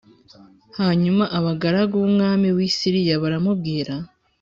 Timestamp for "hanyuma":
0.79-1.23